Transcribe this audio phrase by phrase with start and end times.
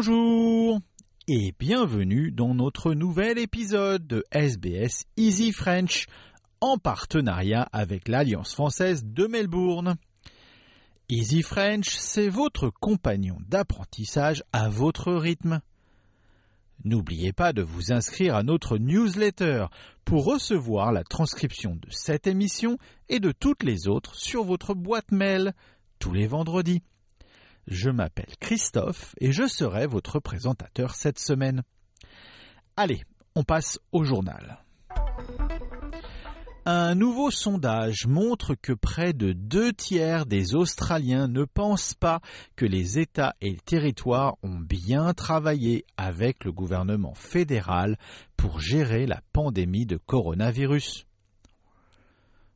[0.00, 0.78] Bonjour
[1.26, 6.06] et bienvenue dans notre nouvel épisode de SBS Easy French
[6.60, 9.96] en partenariat avec l'Alliance française de Melbourne.
[11.08, 15.62] Easy French, c'est votre compagnon d'apprentissage à votre rythme.
[16.84, 19.66] N'oubliez pas de vous inscrire à notre newsletter
[20.04, 22.78] pour recevoir la transcription de cette émission
[23.08, 25.54] et de toutes les autres sur votre boîte mail
[25.98, 26.84] tous les vendredis.
[27.70, 31.62] Je m'appelle Christophe et je serai votre présentateur cette semaine.
[32.76, 33.02] Allez,
[33.34, 34.64] on passe au journal.
[36.64, 42.20] Un nouveau sondage montre que près de deux tiers des Australiens ne pensent pas
[42.56, 47.98] que les États et les territoires ont bien travaillé avec le gouvernement fédéral
[48.38, 51.06] pour gérer la pandémie de coronavirus.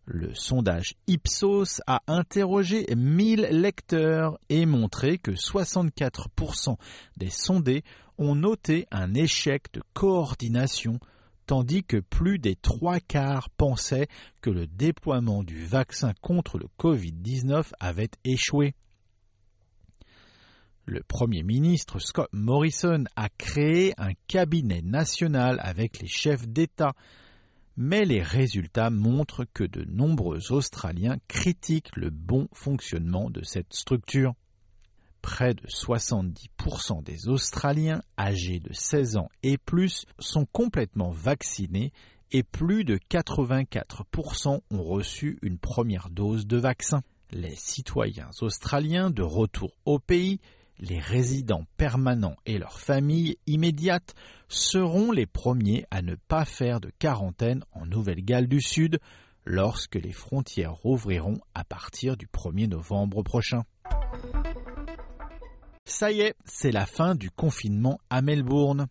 [0.05, 6.77] Le sondage Ipsos a interrogé 1000 lecteurs et montré que 64%
[7.17, 7.85] des sondés
[8.19, 10.99] ont noté un échec de coordination
[11.47, 14.09] tandis que plus des trois quarts pensaient
[14.41, 18.75] que le déploiement du vaccin contre le Covid-19 avait échoué.
[20.85, 26.95] Le Premier ministre Scott Morrison a créé un cabinet national avec les chefs d'État,
[27.77, 34.35] mais les résultats montrent que de nombreux Australiens critiquent le bon fonctionnement de cette structure.
[35.23, 41.93] Près de 70% des Australiens âgés de 16 ans et plus sont complètement vaccinés
[42.33, 47.03] et plus de 84% ont reçu une première dose de vaccin.
[47.31, 50.41] Les citoyens australiens de retour au pays,
[50.83, 54.15] les résidents permanents et leurs familles immédiates
[54.49, 58.99] seront les premiers à ne pas faire de quarantaine en Nouvelle-Galles du Sud
[59.45, 63.63] lorsque les frontières rouvriront à partir du 1er novembre prochain.
[65.85, 68.89] Ça y est, c'est la fin du confinement à Melbourne.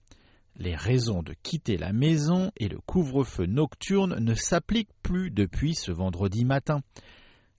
[0.56, 5.92] Les raisons de quitter la maison et le couvre-feu nocturne ne s'appliquent plus depuis ce
[5.92, 6.82] vendredi matin.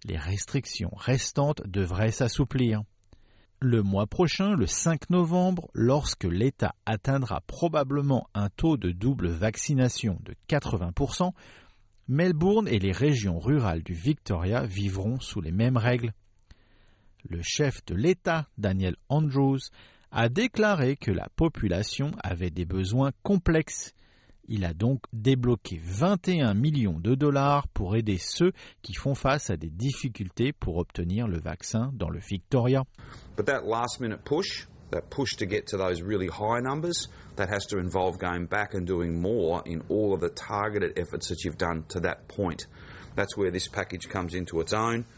[0.05, 2.83] Les restrictions restantes devraient s'assouplir.
[3.65, 10.19] Le mois prochain, le 5 novembre, lorsque l'État atteindra probablement un taux de double vaccination
[10.25, 11.31] de 80%,
[12.09, 16.13] Melbourne et les régions rurales du Victoria vivront sous les mêmes règles
[17.29, 19.61] le chef de l'État, Daniel Andrews,
[20.11, 23.95] a déclaré que la population avait des besoins complexes.
[24.55, 28.53] Il a donc débloqué 21 millions de dollars pour aider ceux
[28.83, 32.85] qui font face à des difficultés pour obtenir le vaccin dans le Victoria.
[33.35, 37.49] But that last minute push, that push to get to those really high numbers, that
[37.49, 41.47] has to involve going back and doing more in all of the targeted efforts that
[41.47, 42.67] you've done to that point.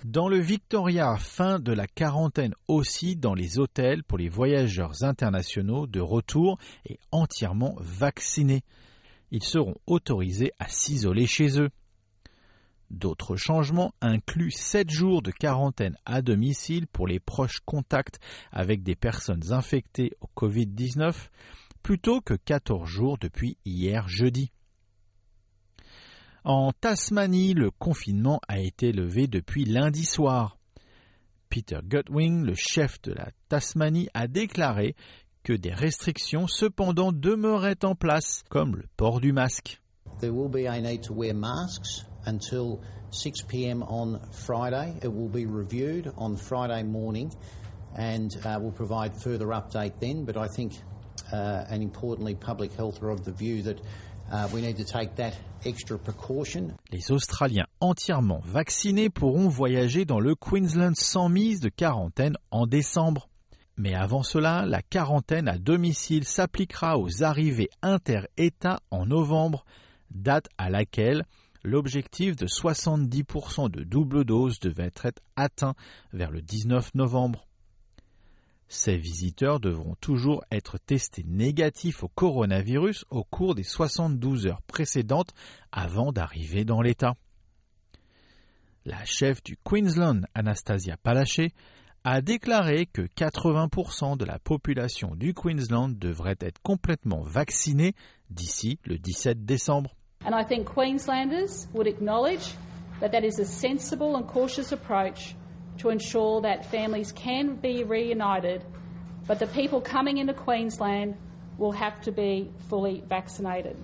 [0.04, 5.86] Dans le Victoria, fin de la quarantaine aussi dans les hôtels pour les voyageurs internationaux
[5.86, 8.62] de retour et entièrement vaccinés.
[9.30, 11.70] Ils seront autorisés à s'isoler chez eux.
[12.90, 18.20] D'autres changements incluent 7 jours de quarantaine à domicile pour les proches contacts
[18.52, 21.14] avec des personnes infectées au Covid-19
[21.82, 24.50] plutôt que 14 jours depuis hier jeudi.
[26.44, 30.58] En Tasmanie, le confinement a été levé depuis lundi soir.
[31.48, 34.94] Peter Gutwing, le chef de la Tasmanie, a déclaré
[35.44, 39.80] que des restrictions cependant demeuraient en place, comme le port du masque.
[40.20, 43.82] There will be a need to wear masks until 6 p.m.
[43.82, 44.94] on Friday.
[45.02, 47.30] It will be reviewed on Friday morning
[47.96, 50.24] and uh, we'll provide further update then.
[50.24, 50.72] But I think,
[51.32, 53.80] uh, and importantly, public health are of the view that
[54.32, 54.48] Uh,
[56.92, 63.28] Les Australiens entièrement vaccinés pourront voyager dans le Queensland sans mise de quarantaine en décembre.
[63.76, 69.64] Mais avant cela, la quarantaine à domicile s'appliquera aux arrivées inter-États en novembre,
[70.10, 71.24] date à laquelle
[71.64, 75.74] l'objectif de 70% de double dose devait être atteint
[76.12, 77.48] vers le 19 novembre.
[78.68, 85.34] Ces visiteurs devront toujours être testés négatifs au coronavirus au cours des 72 heures précédentes
[85.72, 87.14] avant d'arriver dans l'État.
[88.84, 91.52] La chef du Queensland, Anastasia Palaszczuk,
[92.04, 97.94] a déclaré que 80% de la population du Queensland devrait être complètement vaccinée
[98.28, 99.96] d'ici le 17 décembre.
[100.26, 102.54] And I think Queenslanders would acknowledge
[103.00, 105.34] that that is a sensible and cautious approach
[105.78, 108.62] to ensure that families can be reunited,
[109.26, 111.14] but the people coming into Queensland
[111.58, 113.76] will have to be fully vaccinated.